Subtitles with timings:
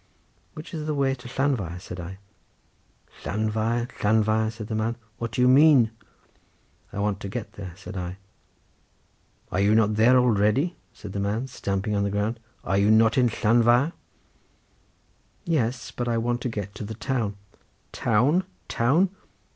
[0.55, 2.17] "Which is the way to Llanfair?" said I.
[3.23, 5.91] "Llanfair, Llanfair?" said the man, "what do you mean?"
[6.91, 8.17] "I want to get there," said I.
[9.51, 13.15] "Are you not there already?" said the fellow stamping on the ground, "are you not
[13.15, 13.93] in Llanfair?"
[15.45, 17.35] "Yes, but I want to get to the town."
[17.91, 19.11] "Town, town!